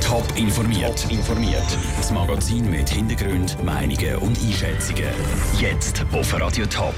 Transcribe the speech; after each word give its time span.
Top 0.00 0.24
informiert. 0.36 1.10
informiert. 1.10 1.78
Das 1.96 2.12
Magazin 2.12 2.70
mit 2.70 2.88
Hintergrund, 2.88 3.62
Meinungen 3.64 4.16
und 4.16 4.38
Einschätzungen. 4.38 5.12
Jetzt 5.58 6.04
auf 6.12 6.40
Radio 6.40 6.66
Top. 6.66 6.94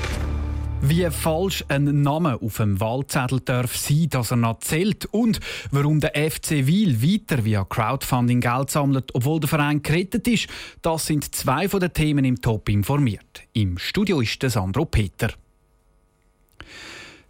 Wie 0.83 1.09
falsch 1.11 1.65
ein 1.69 2.03
Name 2.03 2.39
auf 2.43 2.59
dem 2.59 2.79
Wahlzettel 2.79 3.41
darf 3.41 3.77
sein, 3.77 4.09
dass 4.11 4.31
er 4.31 4.37
noch 4.37 4.59
zählt 4.59 5.07
und 5.07 5.41
warum 5.71 6.01
der 6.01 6.13
FC 6.15 6.67
Wiel 6.67 7.03
weiter 7.03 7.45
via 7.45 7.65
Crowdfunding 7.65 8.41
Geld 8.41 8.71
sammelt, 8.71 9.15
obwohl 9.15 9.41
der 9.41 9.49
Verein 9.49 9.83
gerettet 9.83 10.29
ist, 10.29 10.49
das 10.83 11.07
sind 11.07 11.35
zwei 11.35 11.69
von 11.69 11.81
den 11.81 11.93
Themen 11.93 12.25
im 12.25 12.41
Top 12.41 12.69
informiert. 12.69 13.43
Im 13.55 13.79
Studio 13.79 14.21
ist 14.21 14.43
der 14.43 14.51
Sandro 14.51 14.85
Peter. 14.85 15.31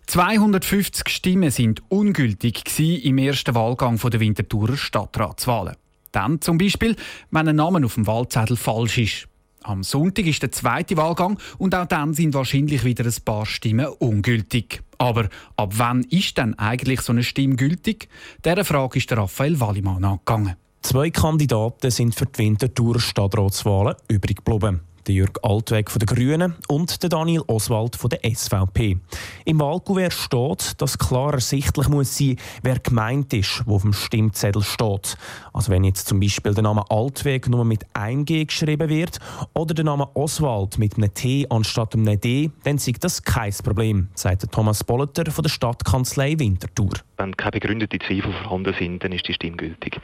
250 0.06 1.08
Stimmen 1.08 1.50
sind 1.50 1.82
ungültig 1.88 2.62
im 2.78 3.18
ersten 3.18 3.56
Wahlgang 3.56 3.98
der 3.98 4.20
Winterthurer 4.20 4.76
Stadtratswahlen. 4.76 5.74
Dann 6.12 6.40
zum 6.40 6.58
Beispiel, 6.58 6.94
wenn 7.32 7.48
ein 7.48 7.56
Name 7.56 7.84
auf 7.84 7.94
dem 7.94 8.06
Wahlzettel 8.06 8.56
falsch 8.56 8.98
ist. 8.98 9.28
Am 9.64 9.82
Sonntag 9.82 10.26
ist 10.26 10.42
der 10.42 10.52
zweite 10.52 10.96
Wahlgang 10.96 11.40
und 11.58 11.74
auch 11.74 11.86
dann 11.86 12.14
sind 12.14 12.34
wahrscheinlich 12.34 12.84
wieder 12.84 13.04
ein 13.04 13.14
paar 13.24 13.46
Stimmen 13.46 13.88
ungültig. 13.98 14.80
Aber 14.96 15.28
ab 15.56 15.72
wann 15.76 16.04
ist 16.04 16.38
denn 16.38 16.56
eigentlich 16.56 17.00
so 17.00 17.12
eine 17.12 17.24
Stimme 17.24 17.56
gültig? 17.56 18.08
Dieser 18.44 18.64
Frage 18.64 18.98
ist 18.98 19.10
der 19.10 19.18
Raphael 19.18 19.58
Wallimann 19.58 20.04
angegangen. 20.04 20.54
Zwei 20.82 21.10
Kandidaten 21.10 21.90
sind 21.90 22.14
für 22.14 22.26
die 22.26 22.38
Winterthurer 22.38 23.00
Stadtratswahlen 23.00 23.96
übrig 24.08 24.36
geblieben 24.44 24.82
der 25.06 25.14
Jürg 25.14 25.38
Altweg 25.42 25.90
von 25.90 25.98
den 25.98 26.06
Grünen 26.06 26.54
und 26.68 27.02
der 27.02 27.10
Daniel 27.10 27.42
Oswald 27.46 27.96
von 27.96 28.10
der 28.10 28.20
SVP. 28.24 28.98
Im 29.44 29.60
Wahlkuvert 29.60 30.12
steht, 30.12 30.80
dass 30.80 30.98
klar 30.98 31.34
ersichtlich 31.34 31.88
muss 31.88 32.16
sein, 32.16 32.36
wer 32.62 32.78
gemeint 32.78 33.32
ist, 33.32 33.62
wo 33.66 33.76
auf 33.76 33.82
dem 33.82 33.92
Stimmzettel 33.92 34.62
steht. 34.62 35.16
Also 35.52 35.70
wenn 35.70 35.84
jetzt 35.84 36.08
zum 36.08 36.20
Beispiel 36.20 36.54
der 36.54 36.62
Name 36.62 36.84
Altweg 36.90 37.48
nur 37.48 37.64
mit 37.64 37.86
einem 37.94 38.24
G 38.24 38.44
geschrieben 38.44 38.88
wird 38.88 39.18
oder 39.54 39.74
der 39.74 39.84
Name 39.84 40.08
Oswald 40.14 40.78
mit 40.78 40.96
einem 40.96 41.12
T 41.14 41.46
anstatt 41.48 41.94
einem 41.94 42.20
D, 42.20 42.50
dann 42.64 42.78
sieht 42.78 43.02
das 43.04 43.22
kein 43.22 43.52
Problem, 43.64 44.08
sagt 44.14 44.50
Thomas 44.50 44.82
Bolleter 44.84 45.30
von 45.30 45.42
der 45.42 45.50
Stadtkanzlei 45.50 46.38
Winterthur. 46.38 46.92
Wenn 47.16 47.36
keine 47.36 47.52
begründeten 47.52 48.00
Zweifel 48.00 48.32
vorhanden 48.32 48.74
sind, 48.78 49.02
dann 49.02 49.12
ist 49.12 49.26
die 49.26 49.34
Stimme 49.34 49.56
gültig. 49.56 50.00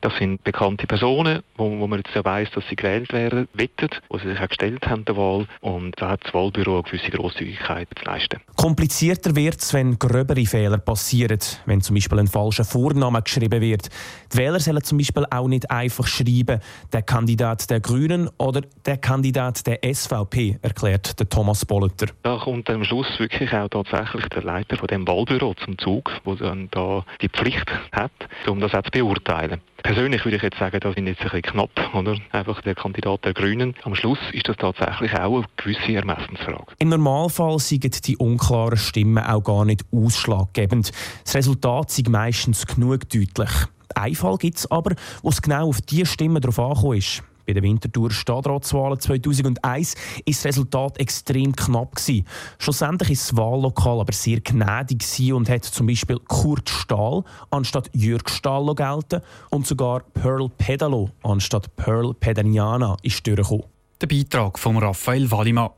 Das 0.00 0.16
sind 0.16 0.44
bekannte 0.44 0.86
Personen, 0.86 1.42
wo, 1.56 1.64
wo 1.80 1.86
man 1.88 1.98
jetzt 1.98 2.14
ja 2.14 2.24
weiss, 2.24 2.48
dass 2.52 2.62
sie 2.68 2.76
gewählt 2.76 3.12
werden, 3.12 3.48
wettet, 3.52 4.00
wo 4.08 4.18
sie 4.18 4.28
sich 4.28 4.40
auch 4.40 4.46
gestellt 4.46 4.86
haben 4.86 5.04
der 5.04 5.16
Wahl 5.16 5.48
und 5.60 6.00
da 6.00 6.10
hat 6.10 6.24
das 6.24 6.32
Wahlbüro 6.32 6.74
eine 6.74 6.82
gewisse 6.84 7.10
Grosszügigkeit 7.10 7.88
zu 7.98 8.04
leisten. 8.04 8.40
Komplizierter 8.54 9.34
wird 9.34 9.60
es, 9.60 9.74
wenn 9.74 9.98
gröbere 9.98 10.46
Fehler 10.46 10.78
passieren, 10.78 11.40
wenn 11.66 11.80
zum 11.80 11.94
Beispiel 11.94 12.20
ein 12.20 12.28
falscher 12.28 12.64
Vorname 12.64 13.22
geschrieben 13.22 13.60
wird. 13.60 13.88
Die 14.32 14.38
Wähler 14.38 14.60
sollen 14.60 14.84
zum 14.84 14.98
Beispiel 14.98 15.26
auch 15.30 15.48
nicht 15.48 15.68
einfach 15.68 16.06
schreiben, 16.06 16.60
der 16.92 17.02
Kandidat 17.02 17.68
der 17.68 17.80
Grünen 17.80 18.30
oder 18.38 18.60
der 18.86 18.98
Kandidat 18.98 19.66
der 19.66 19.80
SVP, 19.82 20.58
erklärt 20.62 21.18
der 21.18 21.28
Thomas 21.28 21.64
Bolleter. 21.64 22.06
Da 22.22 22.36
kommt 22.36 22.70
am 22.70 22.84
Schluss 22.84 23.18
wirklich 23.18 23.52
auch 23.52 23.68
tatsächlich 23.68 24.26
der 24.28 24.44
Leiter 24.44 24.76
von 24.76 24.86
dem 24.86 25.08
Wahlbüro 25.08 25.54
zum 25.54 25.76
Zug, 25.78 26.12
wo 26.22 26.36
dann 26.48 26.68
da 26.70 27.04
die 27.20 27.28
Pflicht 27.28 27.70
hat, 27.92 28.12
um 28.46 28.60
das 28.60 28.74
auch 28.74 28.82
zu 28.82 28.90
beurteilen. 28.90 29.60
Persönlich 29.82 30.24
würde 30.24 30.36
ich 30.36 30.42
jetzt 30.42 30.58
sagen, 30.58 30.80
das 30.80 30.94
sind 30.94 31.06
jetzt 31.06 31.20
ein 31.20 31.24
bisschen 31.24 31.42
knapp, 31.42 31.94
oder? 31.94 32.16
Einfach 32.32 32.60
der 32.62 32.74
Kandidat 32.74 33.24
der 33.24 33.32
Grünen. 33.32 33.74
Am 33.84 33.94
Schluss 33.94 34.18
ist 34.32 34.48
das 34.48 34.56
tatsächlich 34.56 35.14
auch 35.14 35.36
eine 35.36 35.44
gewisse 35.56 35.92
Ermessensfrage. 35.92 36.74
Im 36.78 36.88
Normalfall 36.88 37.58
sind 37.60 38.06
die 38.06 38.16
unklaren 38.16 38.76
Stimmen 38.76 39.22
auch 39.22 39.42
gar 39.42 39.64
nicht 39.64 39.84
ausschlaggebend. 39.92 40.90
Das 41.24 41.34
Resultat 41.36 41.90
ist 41.90 42.08
meistens 42.08 42.66
genug 42.66 43.08
deutlich. 43.08 43.50
Ein 43.94 44.14
Fall 44.14 44.36
gibt 44.36 44.58
es 44.58 44.70
aber, 44.70 44.94
wo 45.22 45.28
es 45.28 45.40
genau 45.40 45.68
auf 45.68 45.80
diese 45.80 46.06
Stimmen 46.06 46.42
drauf 46.42 46.58
angekommen 46.58 46.98
ist. 46.98 47.22
Bei 47.48 47.54
den 47.54 47.62
Winterthur 47.62 48.10
Stadtratswahlen 48.10 49.00
2001 49.00 49.94
war 49.94 50.22
das 50.26 50.44
Resultat 50.44 51.00
extrem 51.00 51.56
knapp 51.56 51.96
gewesen. 51.96 52.26
Schlussendlich 52.58 53.12
ist 53.12 53.30
das 53.30 53.38
Wahllokal 53.38 54.00
aber 54.00 54.12
sehr 54.12 54.42
gnädig 54.42 55.32
und 55.32 55.48
hat 55.48 55.64
zum 55.64 55.86
Beispiel 55.86 56.18
Kurt 56.28 56.68
Stahl 56.68 57.24
anstatt 57.50 57.88
Jürg 57.94 58.28
Stahl 58.28 58.74
gelten 58.74 59.22
und 59.48 59.66
sogar 59.66 60.00
Pearl 60.12 60.50
Pedalo 60.58 61.08
anstatt 61.22 61.74
Pearl 61.74 62.12
Pedaniana 62.12 62.98
ist 63.02 63.26
durchgekommen. 63.26 63.77
Der 64.00 64.06
Beitrag 64.06 64.60
von 64.60 64.76
Raphael 64.76 65.28
Wallimann. 65.28 65.70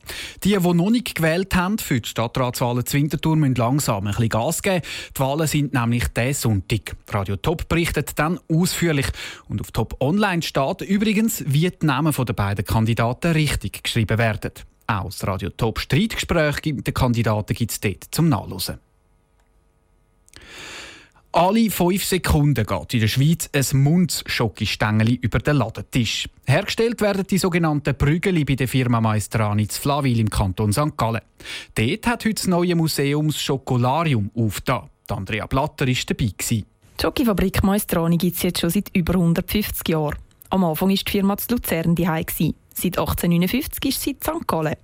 Die, 0.43 0.55
die 0.55 0.73
noch 0.73 0.91
nicht 0.91 1.15
gewählt 1.15 1.55
haben 1.55 1.79
für 1.79 1.99
die 1.99 2.07
Stadtratswahlen 2.07 2.85
zu 2.85 2.97
Winterthur, 2.97 3.35
müssen 3.35 3.55
langsam 3.55 4.05
ein 4.05 4.11
bisschen 4.11 4.29
Gas 4.29 4.61
geben. 4.61 4.81
Die 5.15 5.19
Wahlen 5.19 5.47
sind 5.47 5.73
nämlich 5.73 6.07
diesen 6.09 6.33
Sonntag. 6.33 6.95
Radio 7.09 7.35
Top 7.37 7.67
berichtet 7.67 8.11
dann 8.19 8.39
ausführlich. 8.47 9.07
Und 9.49 9.59
auf 9.59 9.71
Top 9.71 9.95
Online 9.99 10.43
steht 10.43 10.81
übrigens, 10.81 11.43
wie 11.47 11.71
die 11.71 11.85
Namen 11.85 12.13
der 12.13 12.33
beiden 12.33 12.63
Kandidaten 12.63 13.31
richtig 13.31 13.83
geschrieben 13.83 14.19
werden. 14.19 14.51
Auch 14.85 15.05
das 15.05 15.25
Radio 15.25 15.49
Top 15.49 15.79
Streitgespräch 15.79 16.57
mit 16.65 16.85
den 16.85 16.93
Kandidaten 16.93 17.55
gibt 17.55 17.71
es 17.71 17.79
dort 17.79 18.05
zum 18.11 18.29
Nachlesen. 18.29 18.90
Alle 21.33 21.69
fünf 21.69 22.03
Sekunden 22.03 22.65
geht 22.65 22.93
in 22.93 22.99
der 22.99 23.07
Schweiz 23.07 23.49
ein 23.53 23.83
Mundschokistängeli 23.83 25.15
über 25.21 25.39
den 25.39 25.55
Ladentisch. 25.55 26.27
Hergestellt 26.45 26.99
werden 26.99 27.25
die 27.25 27.37
sogenannten 27.37 27.95
Brügeli 27.95 28.43
bei 28.43 28.55
der 28.55 28.67
Firma 28.67 28.99
Maestrani 28.99 29.65
zu 29.69 29.79
Flawil 29.79 30.19
im 30.19 30.29
Kanton 30.29 30.73
St. 30.73 30.97
Gallen. 30.97 31.21
Dort 31.75 32.07
hat 32.07 32.25
heute 32.25 32.33
das 32.33 32.47
neue 32.47 32.75
Museum 32.75 33.31
Schokolarium 33.31 34.29
aufgetan. 34.35 34.89
Andrea 35.07 35.45
Blatter 35.45 35.87
war 35.87 35.95
dabei. 36.05 36.33
Die 36.39 36.65
Schokifabrik 37.01 37.63
Maestrani 37.63 38.17
gibt 38.17 38.35
es 38.35 38.43
jetzt 38.43 38.59
schon 38.59 38.69
seit 38.69 38.93
über 38.93 39.13
150 39.13 39.87
Jahren. 39.87 40.17
Am 40.49 40.65
Anfang 40.65 40.89
war 40.89 40.95
die 40.97 41.11
Firma 41.11 41.37
zu 41.37 41.55
Luzern 41.55 41.95
daheim. 41.95 42.25
Seit 42.27 42.97
1859 42.97 43.85
ist 43.85 44.01
sie 44.01 44.11
in 44.11 44.17
St. 44.21 44.45
Gallen. 44.45 44.75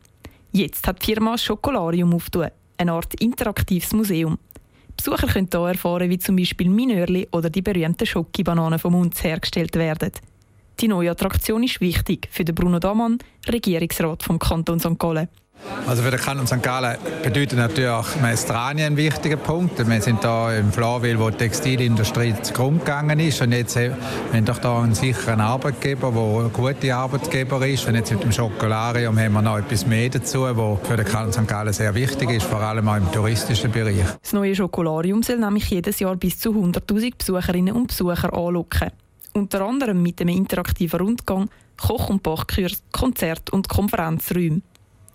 Jetzt 0.54 0.88
hat 0.88 1.02
die 1.02 1.14
Firma 1.14 1.38
Schokolarium 1.38 2.14
aufgetan, 2.14 2.52
eine 2.78 2.94
Art 2.94 3.14
interaktives 3.20 3.92
Museum. 3.92 4.40
Besucher 4.98 5.28
können 5.28 5.48
hier 5.52 5.68
erfahren, 5.68 6.10
wie 6.10 6.20
zum 6.20 6.36
Beispiel 6.36 6.70
Minörli 6.70 7.28
oder 7.32 7.50
die 7.50 7.62
berühmten 7.62 8.06
Schokibananen 8.06 8.80
vom 8.80 8.94
Munz 8.94 9.24
hergestellt 9.24 9.76
werden. 9.76 10.12
Die 10.80 10.88
neue 10.88 11.12
Attraktion 11.12 11.64
ist 11.64 11.82
wichtig 11.82 12.28
für 12.32 12.44
Bruno 12.44 12.80
Damann, 12.80 13.18
Regierungsrat 13.48 14.24
vom 14.24 14.38
Kanton 14.38 14.80
St. 14.80 15.00
Gallen. 15.00 15.28
Also 15.88 16.04
für 16.04 16.12
den 16.12 16.20
Kanton 16.20 16.46
St. 16.46 16.62
Gallen 16.62 16.98
bedeutet 17.24 17.58
natürlich 17.58 18.22
Maestrani 18.22 18.84
ein 18.84 18.98
wichtiger 18.98 19.38
Punkt. 19.38 19.78
Wir 19.78 20.02
sind 20.02 20.22
hier 20.22 20.58
im 20.60 20.72
Flawil, 20.72 21.18
wo 21.18 21.30
die 21.30 21.38
Textilindustrie 21.38 22.36
zugrunde 22.42 22.80
gegangen 22.80 23.20
ist. 23.20 23.42
Und 23.42 23.54
jetzt 23.54 23.78
haben 23.78 23.96
wir 24.34 24.42
doch 24.42 24.60
hier 24.60 24.70
einen 24.70 24.96
sicheren 24.96 25.40
Arbeitgeber, 25.40 26.12
der 26.12 26.46
ein 26.46 26.52
guter 26.52 26.98
Arbeitgeber 26.98 27.66
ist. 27.66 27.88
Und 27.88 27.96
jetzt 27.96 28.12
mit 28.12 28.22
dem 28.22 28.34
Schokolarium 28.34 29.18
haben 29.18 29.34
wir 29.34 29.42
noch 29.42 29.60
etwas 29.60 29.86
mehr 29.86 30.10
dazu, 30.10 30.42
was 30.42 30.88
für 30.88 30.98
den 30.98 31.06
Kanton 31.06 31.32
St. 31.32 31.48
Gallen 31.48 31.72
sehr 31.74 31.96
wichtig 31.96 32.32
ist, 32.32 32.46
vor 32.46 32.60
allem 32.60 32.88
auch 32.90 32.98
im 32.98 33.10
touristischen 33.12 33.72
Bereich. 33.72 34.04
Das 34.22 34.34
neue 34.34 34.56
Schokolarium 34.56 35.24
soll 35.24 35.38
nämlich 35.38 35.70
jedes 35.70 36.00
Jahr 36.00 36.18
bis 36.18 36.38
zu 36.38 36.50
100'000 36.52 37.14
Besucherinnen 37.18 37.74
und 37.74 37.88
Besucher 37.88 38.34
anlocken. 38.34 38.92
Unter 39.34 39.62
anderem 39.62 40.02
mit 40.02 40.20
einem 40.20 40.36
interaktiven 40.36 41.00
Rundgang, 41.00 41.50
Koch- 41.78 42.10
und 42.10 42.24
Bachkurs, 42.24 42.82
Konzert- 42.92 43.52
und 43.52 43.70
Konferenzräumen. 43.70 44.64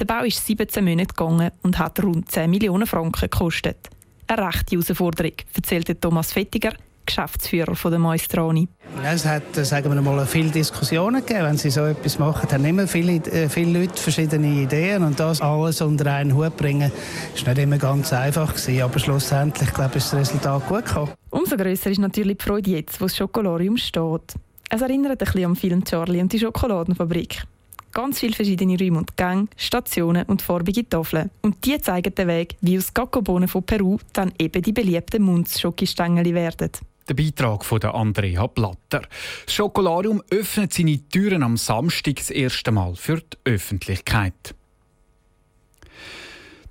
Der 0.02 0.06
Bau 0.12 0.24
ist 0.24 0.44
17 0.44 0.84
Monate 0.84 1.14
gegangen 1.14 1.52
und 1.62 1.78
hat 1.78 2.02
rund 2.02 2.28
10 2.28 2.50
Millionen 2.50 2.88
Franken 2.88 3.30
gekostet. 3.30 3.88
Eine 4.26 4.48
rechte 4.48 4.74
Herausforderung, 4.74 5.34
erzählte 5.54 6.00
Thomas 6.00 6.32
Fettiger, 6.32 6.72
Geschäftsführer 7.06 7.76
von 7.76 7.92
der 7.92 8.00
Maestrani. 8.00 8.66
Es 9.04 9.24
hat 9.24 9.54
sagen 9.54 9.94
wir 9.94 10.02
mal, 10.02 10.26
viele 10.26 10.50
Diskussionen 10.50 11.24
gegeben. 11.24 11.44
Wenn 11.44 11.56
Sie 11.56 11.70
so 11.70 11.84
etwas 11.84 12.18
machen, 12.18 12.50
haben 12.50 12.64
immer 12.64 12.88
viele, 12.88 13.24
äh, 13.30 13.48
viele 13.48 13.78
Leute 13.78 14.02
verschiedene 14.02 14.62
Ideen. 14.62 15.04
Und 15.04 15.20
das 15.20 15.40
alles 15.40 15.80
unter 15.80 16.12
einen 16.12 16.34
Hut 16.34 16.56
bringen, 16.56 16.90
ist 17.32 17.46
nicht 17.46 17.58
immer 17.58 17.78
ganz 17.78 18.12
einfach 18.12 18.56
gewesen. 18.56 18.82
Aber 18.82 18.98
schlussendlich, 18.98 19.72
glaube 19.72 19.90
ich, 19.90 19.96
ist 19.98 20.12
das 20.12 20.18
Resultat 20.18 20.66
gut 20.66 20.84
gekommen. 20.84 21.12
Umso 21.30 21.56
grösser 21.56 21.92
ist 21.92 22.00
natürlich 22.00 22.38
die 22.38 22.44
Freude 22.44 22.72
jetzt, 22.72 23.00
wo 23.00 23.04
das 23.04 23.16
Schokolarium 23.16 23.76
steht. 23.76 24.34
Es 24.68 24.80
erinnert 24.80 25.12
ein 25.12 25.18
bisschen 25.18 25.44
am 25.44 25.54
Film 25.54 25.84
Charlie 25.84 26.20
und 26.20 26.32
die 26.32 26.40
Schokoladenfabrik. 26.40 27.44
Ganz 27.92 28.20
viele 28.20 28.34
verschiedene 28.34 28.78
Räume 28.78 28.98
und 28.98 29.16
Gänge, 29.16 29.48
Stationen 29.56 30.24
und 30.24 30.40
farbige 30.40 30.88
Tafeln. 30.88 31.30
Und 31.42 31.64
die 31.64 31.78
zeigen 31.80 32.14
den 32.14 32.28
Weg, 32.28 32.56
wie 32.62 32.78
aus 32.78 32.94
Kakobohnen 32.94 33.48
von 33.48 33.64
Peru 33.64 33.98
dann 34.14 34.32
eben 34.38 34.62
die 34.62 34.72
beliebten 34.72 35.22
Munzschokistängel 35.22 36.34
werden. 36.34 36.70
Der 37.08 37.14
Beitrag 37.14 37.64
von 37.64 37.82
Andrea 37.82 38.46
Blatter. 38.46 39.02
Das 39.44 39.54
Schokolarium 39.54 40.22
öffnet 40.30 40.72
seine 40.72 41.06
Türen 41.08 41.42
am 41.42 41.56
Samstag 41.56 42.16
das 42.16 42.30
erste 42.30 42.70
Mal 42.70 42.94
für 42.94 43.20
die 43.20 43.36
Öffentlichkeit. 43.44 44.54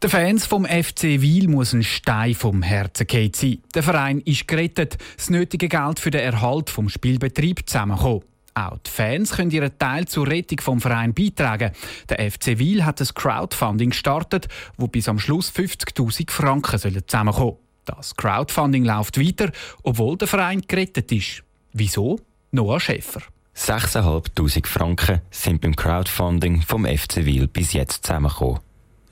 Den 0.01 0.09
Fans 0.09 0.47
vom 0.47 0.65
FC 0.65 1.21
Wiel 1.21 1.47
muss 1.47 1.73
ein 1.73 1.83
Stein 1.83 2.33
vom 2.33 2.63
Herzen 2.63 3.05
sein. 3.35 3.59
Der 3.75 3.83
Verein 3.83 4.19
ist 4.21 4.47
gerettet, 4.47 4.97
das 5.15 5.29
nötige 5.29 5.67
Geld 5.67 5.99
für 5.99 6.09
den 6.09 6.21
Erhalt 6.21 6.71
vom 6.71 6.89
Spielbetrieb 6.89 7.69
zusammenkommen. 7.69 8.23
Auch 8.53 8.77
die 8.79 8.89
Fans 8.89 9.31
können 9.31 9.51
ihren 9.51 9.77
Teil 9.77 10.07
zur 10.07 10.27
Rettung 10.27 10.59
vom 10.59 10.81
Verein 10.81 11.13
beitragen. 11.13 11.71
Der 12.09 12.31
FC 12.31 12.57
Wiel 12.59 12.85
hat 12.85 12.99
ein 13.01 13.07
Crowdfunding 13.13 13.91
gestartet, 13.91 14.47
wo 14.77 14.87
bis 14.87 15.07
am 15.07 15.19
Schluss 15.19 15.51
50.000 15.51 16.29
Franken 16.31 16.79
zusammenkommen 16.79 17.33
sollen. 17.33 17.57
Das 17.85 18.15
Crowdfunding 18.15 18.85
läuft 18.85 19.19
weiter, 19.19 19.51
obwohl 19.83 20.17
der 20.17 20.27
Verein 20.27 20.61
gerettet 20.67 21.11
ist. 21.11 21.43
Wieso? 21.73 22.19
Noah 22.51 22.79
Schäfer. 22.79 23.21
6'500 23.55 24.65
Franken 24.65 25.21
sind 25.29 25.61
beim 25.61 25.75
Crowdfunding 25.75 26.61
vom 26.61 26.85
FC 26.85 27.25
Wil 27.25 27.47
bis 27.47 27.73
jetzt 27.73 28.05
zusammengekommen. 28.05 28.59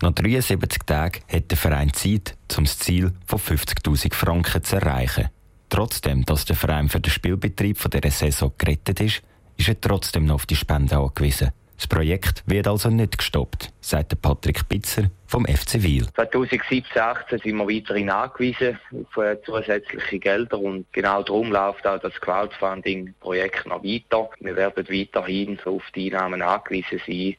Nach 0.01 0.11
73 0.11 0.83
Tagen 0.85 1.21
hat 1.31 1.51
der 1.51 1.57
Verein 1.57 1.93
Zeit, 1.93 2.37
um 2.57 2.63
das 2.63 2.79
Ziel 2.79 3.13
von 3.25 3.39
50.000 3.39 4.13
Franken 4.13 4.63
zu 4.63 4.77
erreichen. 4.77 5.29
Trotzdem, 5.67 6.23
dass 6.25 6.45
der 6.45 6.55
Verein 6.55 6.89
für 6.89 7.01
den 7.01 7.11
Spielbetrieb 7.11 7.77
von 7.77 7.91
dieser 7.91 8.11
Saison 8.11 8.51
gerettet 8.57 9.01
ist, 9.01 9.21
ist 9.59 9.67
er 9.67 9.79
trotzdem 9.79 10.25
noch 10.25 10.35
auf 10.35 10.45
die 10.45 10.55
Spende 10.55 10.97
angewiesen. 10.97 11.51
Das 11.75 11.87
Projekt 11.87 12.43
wird 12.45 12.67
also 12.67 12.89
nicht 12.89 13.17
gestoppt, 13.17 13.71
sagt 13.79 14.21
Patrick 14.21 14.67
Bitzer 14.67 15.11
vom 15.27 15.45
FC 15.45 15.81
Wiel. 15.81 16.07
2017-18 16.17 17.41
sind 17.41 17.55
wir 17.55 17.67
weiterhin 17.67 18.09
angewiesen 18.09 18.77
auf 18.91 19.23
äh, 19.23 19.37
zusätzliche 19.45 20.19
Gelder 20.19 20.59
und 20.59 20.91
genau 20.91 21.23
darum 21.23 21.51
läuft 21.51 21.87
auch 21.87 21.99
das 21.99 22.13
Crowdfunding-Projekt 22.19 23.65
noch 23.65 23.83
weiter. 23.83 24.29
Wir 24.41 24.55
werden 24.57 24.87
weiterhin 24.89 25.57
auf 25.63 25.83
die 25.95 26.13
Einnahmen 26.13 26.41
angewiesen 26.41 27.01
sein 27.05 27.35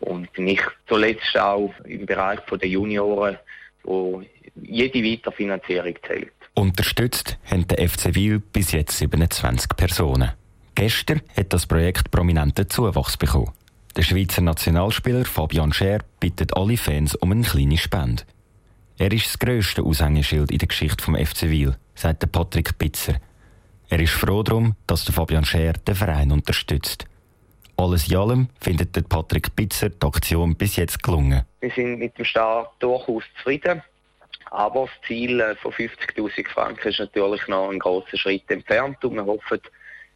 und 0.00 0.38
nicht 0.38 0.64
zuletzt 0.86 1.38
auch 1.38 1.72
im 1.84 2.04
Bereich 2.04 2.40
der 2.40 2.68
Junioren, 2.68 3.38
wo 3.84 4.22
jede 4.54 5.02
Weiterfinanzierung 5.02 5.94
zählt. 6.06 6.32
Unterstützt 6.54 7.38
haben 7.50 7.66
der 7.68 7.88
FC 7.88 8.14
Wiel 8.14 8.38
bis 8.40 8.72
jetzt 8.72 8.98
27 8.98 9.70
Personen. 9.76 10.32
Gestern 10.78 11.22
hat 11.36 11.52
das 11.52 11.66
Projekt 11.66 12.12
prominenten 12.12 12.70
Zuwachs 12.70 13.16
bekommen. 13.16 13.50
Der 13.96 14.04
Schweizer 14.04 14.42
Nationalspieler 14.42 15.24
Fabian 15.24 15.72
Scher 15.72 15.98
bittet 16.20 16.56
alle 16.56 16.76
Fans 16.76 17.16
um 17.16 17.32
eine 17.32 17.42
kleine 17.42 17.76
Spende. 17.76 18.22
Er 18.96 19.10
ist 19.10 19.26
das 19.26 19.40
grösste 19.40 19.82
Aushängeschild 19.82 20.52
in 20.52 20.58
der 20.58 20.68
Geschichte 20.68 21.02
vom 21.02 21.16
FC 21.16 21.50
Wiel, 21.50 21.74
sagt 21.96 22.30
Patrick 22.30 22.78
Bitzer. 22.78 23.16
Er 23.88 23.98
ist 23.98 24.12
froh 24.12 24.44
darum, 24.44 24.76
dass 24.86 25.04
der 25.04 25.14
Fabian 25.14 25.44
Scher 25.44 25.72
den 25.72 25.96
Verein 25.96 26.30
unterstützt. 26.30 27.06
Alles 27.76 28.08
in 28.08 28.16
allem 28.16 28.48
findet 28.60 29.08
Patrick 29.08 29.56
Bitzer 29.56 29.88
die 29.88 30.06
Aktion 30.06 30.54
bis 30.54 30.76
jetzt 30.76 31.02
gelungen. 31.02 31.44
Wir 31.58 31.72
sind 31.72 31.98
mit 31.98 32.16
dem 32.16 32.24
Start 32.24 32.70
durchaus 32.78 33.24
zufrieden. 33.36 33.82
Aber 34.52 34.82
das 34.86 35.08
Ziel 35.08 35.40
äh, 35.40 35.56
von 35.56 35.72
50.000 35.72 36.48
Franken 36.48 36.88
ist 36.88 37.00
natürlich 37.00 37.48
noch 37.48 37.68
ein 37.68 37.80
großer 37.80 38.16
Schritt 38.16 38.48
entfernt 38.48 39.04
und 39.04 39.16
wir 39.16 39.26
hoffen 39.26 39.60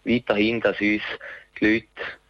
weiterhin, 0.05 0.61
dass 0.61 0.81
uns 0.81 1.03
die 1.61 1.65
Leute 1.65 1.87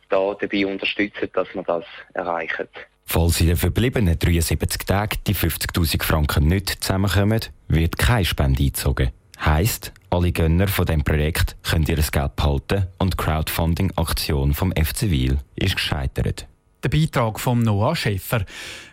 da 0.08 0.34
dabei 0.40 0.66
unterstützen, 0.66 1.28
dass 1.32 1.48
wir 1.54 1.62
das 1.62 1.84
erreichen. 2.14 2.68
Falls 3.04 3.40
in 3.40 3.48
den 3.48 3.56
verbliebenen 3.56 4.18
73 4.18 4.86
Tagen 4.86 5.18
die 5.26 5.34
50.000 5.34 6.02
Franken 6.02 6.46
nicht 6.46 6.82
zusammenkommen, 6.82 7.40
wird 7.68 7.98
keine 7.98 8.24
Spende 8.24 8.62
eingezogen. 8.62 9.10
Heisst, 9.44 9.92
alle 10.08 10.32
Gönner 10.32 10.68
von 10.68 10.86
dem 10.86 11.02
Projekt 11.02 11.56
können 11.62 11.84
ihr 11.86 11.96
Geld 11.96 12.36
behalten 12.36 12.86
und 12.98 13.14
die 13.14 13.16
Crowdfunding-Aktion 13.16 14.54
vom 14.54 14.72
FC 14.72 15.10
Wiel 15.10 15.38
ist 15.56 15.74
gescheitert. 15.74 16.46
Der 16.84 16.88
Beitrag 16.88 17.40
von 17.40 17.60
Noah 17.60 17.96
Schäfer. 17.96 18.44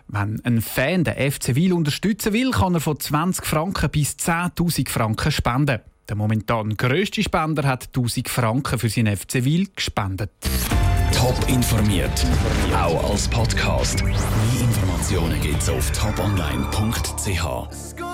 Wenn 0.07 0.43
ein 0.43 0.61
Fan 0.61 1.03
den 1.03 1.31
FC 1.31 1.55
Wiel 1.55 1.73
unterstützen 1.73 2.33
will, 2.33 2.51
kann 2.51 2.73
er 2.73 2.81
von 2.81 2.99
20 2.99 3.45
Franken 3.45 3.89
bis 3.89 4.15
10.000 4.15 4.89
Franken 4.89 5.31
spenden. 5.31 5.79
Der 6.09 6.15
momentan 6.15 6.75
grösste 6.75 7.21
Spender 7.21 7.67
hat 7.67 7.89
1000 7.95 8.29
Franken 8.29 8.79
für 8.79 8.89
seinen 8.89 9.15
FC 9.15 9.45
Wiel 9.45 9.67
gespendet. 9.75 10.31
Top 11.15 11.38
informiert, 11.47 12.25
auch 12.73 13.11
als 13.11 13.27
Podcast. 13.27 14.03
Mehr 14.03 14.15
Informationen 14.59 15.39
gibt's 15.39 15.69
auf 15.69 15.91
toponline.ch. 15.91 18.00